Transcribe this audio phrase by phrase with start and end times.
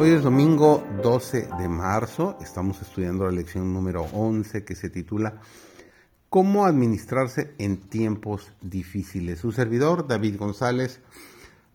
[0.00, 5.40] Hoy es domingo 12 de marzo, estamos estudiando la lección número 11 que se titula
[6.28, 9.40] ¿Cómo administrarse en tiempos difíciles?
[9.40, 11.00] Su servidor, David González,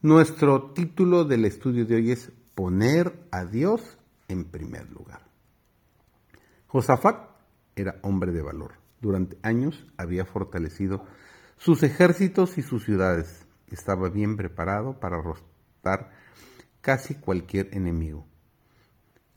[0.01, 3.97] nuestro título del estudio de hoy es Poner a Dios
[4.29, 5.27] en primer lugar.
[6.67, 7.27] Josafat
[7.75, 8.75] era hombre de valor.
[9.01, 11.03] Durante años había fortalecido
[11.57, 13.45] sus ejércitos y sus ciudades.
[13.67, 16.23] Estaba bien preparado para arrostrar
[16.83, 18.27] casi cualquier enemigo.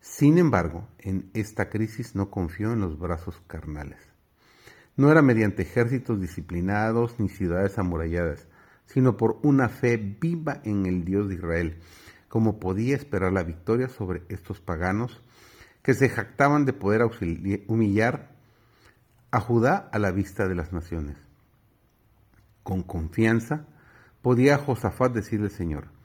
[0.00, 4.00] Sin embargo, en esta crisis no confió en los brazos carnales.
[4.96, 8.48] No era mediante ejércitos disciplinados ni ciudades amuralladas,
[8.86, 11.78] sino por una fe viva en el Dios de Israel,
[12.28, 15.22] como podía esperar la victoria sobre estos paganos
[15.82, 17.02] que se jactaban de poder
[17.68, 18.34] humillar
[19.30, 21.16] a Judá a la vista de las naciones.
[22.64, 23.66] Con confianza
[24.20, 25.95] podía Josafat decirle al Señor,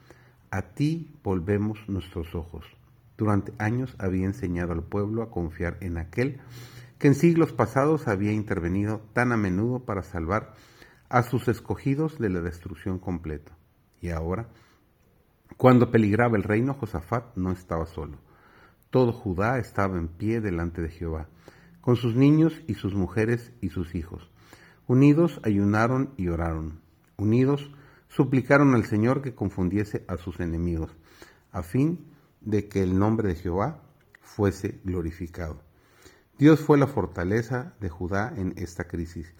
[0.52, 2.66] a ti volvemos nuestros ojos.
[3.16, 6.40] Durante años había enseñado al pueblo a confiar en aquel
[6.98, 10.54] que en siglos pasados había intervenido tan a menudo para salvar
[11.08, 13.52] a sus escogidos de la destrucción completa.
[14.00, 14.48] Y ahora,
[15.56, 18.18] cuando peligraba el reino, Josafat no estaba solo.
[18.90, 21.28] Todo Judá estaba en pie delante de Jehová,
[21.80, 24.30] con sus niños y sus mujeres y sus hijos.
[24.86, 26.80] Unidos ayunaron y oraron.
[27.16, 27.72] Unidos
[28.14, 30.90] suplicaron al Señor que confundiese a sus enemigos,
[31.50, 32.06] a fin
[32.42, 33.80] de que el nombre de Jehová
[34.20, 35.62] fuese glorificado.
[36.38, 39.32] Dios fue la fortaleza de Judá en esta crisis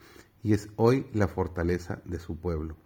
[0.42, 2.76] y es hoy la fortaleza de su pueblo.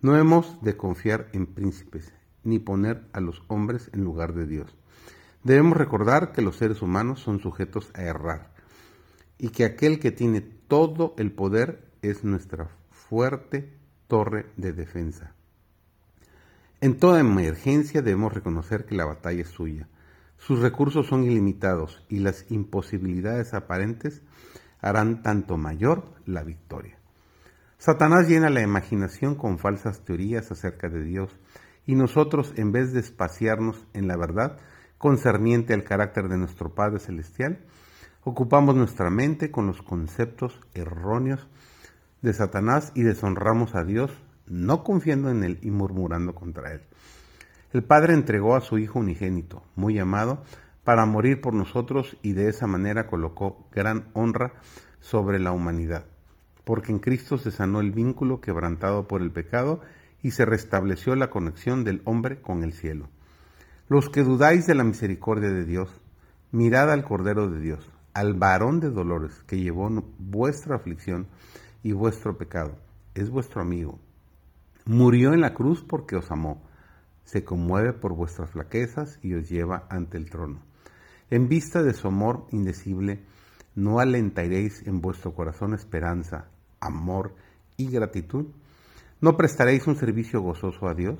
[0.00, 4.76] No hemos de confiar en príncipes, ni poner a los hombres en lugar de Dios.
[5.44, 8.52] Debemos recordar que los seres humanos son sujetos a errar
[9.38, 13.81] y que aquel que tiene todo el poder es nuestra fuerte
[14.12, 15.32] torre de defensa.
[16.82, 19.88] En toda emergencia debemos reconocer que la batalla es suya.
[20.36, 24.20] Sus recursos son ilimitados y las imposibilidades aparentes
[24.82, 26.98] harán tanto mayor la victoria.
[27.78, 31.30] Satanás llena la imaginación con falsas teorías acerca de Dios
[31.86, 34.58] y nosotros, en vez de espaciarnos en la verdad
[34.98, 37.64] concerniente al carácter de nuestro Padre Celestial,
[38.24, 41.48] ocupamos nuestra mente con los conceptos erróneos
[42.22, 44.10] de Satanás y deshonramos a Dios,
[44.46, 46.80] no confiando en Él y murmurando contra Él.
[47.72, 50.42] El Padre entregó a su Hijo unigénito, muy amado,
[50.84, 54.54] para morir por nosotros y de esa manera colocó gran honra
[55.00, 56.04] sobre la humanidad,
[56.64, 59.80] porque en Cristo se sanó el vínculo quebrantado por el pecado
[60.22, 63.08] y se restableció la conexión del hombre con el cielo.
[63.88, 66.00] Los que dudáis de la misericordia de Dios,
[66.50, 71.26] mirad al Cordero de Dios, al varón de dolores que llevó vuestra aflicción
[71.82, 72.76] y vuestro pecado.
[73.14, 73.98] Es vuestro amigo.
[74.84, 76.62] Murió en la cruz porque os amó.
[77.24, 80.60] Se conmueve por vuestras flaquezas y os lleva ante el trono.
[81.30, 83.22] En vista de su amor indecible,
[83.74, 86.48] ¿no alentaréis en vuestro corazón esperanza,
[86.80, 87.34] amor
[87.76, 88.46] y gratitud?
[89.20, 91.18] ¿No prestaréis un servicio gozoso a Dios?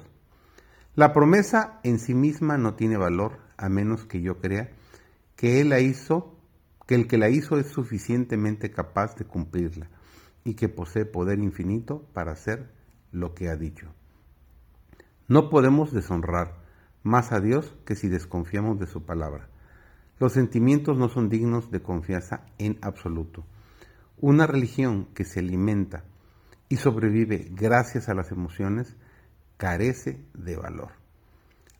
[0.94, 4.70] La promesa en sí misma no tiene valor a menos que yo crea
[5.36, 6.36] que Él la hizo,
[6.86, 9.88] que el que la hizo es suficientemente capaz de cumplirla
[10.44, 12.70] y que posee poder infinito para hacer
[13.10, 13.92] lo que ha dicho.
[15.28, 16.62] No podemos deshonrar
[17.02, 19.48] más a Dios que si desconfiamos de su palabra.
[20.18, 23.44] Los sentimientos no son dignos de confianza en absoluto.
[24.18, 26.04] Una religión que se alimenta
[26.68, 28.96] y sobrevive gracias a las emociones
[29.56, 30.90] carece de valor.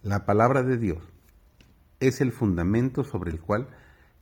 [0.03, 1.03] La palabra de Dios
[2.01, 3.69] es el fundamento sobre el cual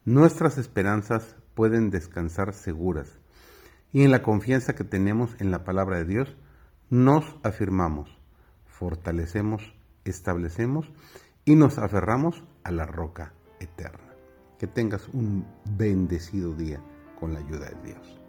[0.04, 3.19] nuestras esperanzas pueden descansar seguras
[3.92, 6.36] y en la confianza que tenemos en la palabra de Dios,
[6.90, 8.18] nos afirmamos,
[8.66, 10.90] fortalecemos, establecemos
[11.44, 14.14] y nos aferramos a la roca eterna.
[14.58, 15.46] Que tengas un
[15.76, 16.81] bendecido día
[17.19, 18.19] con la ayuda de Dios.